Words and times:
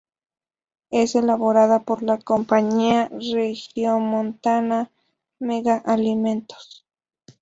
Es 0.89 1.13
elaborada 1.13 1.83
por 1.83 2.01
la 2.01 2.17
compañía 2.17 3.09
regiomontana 3.19 4.89
"Mega 5.37 5.77
Alimentos". 5.77 6.87